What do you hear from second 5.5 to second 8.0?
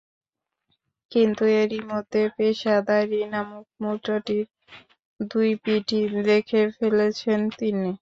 পিঠই দেখে ফেলেছেন তিনি।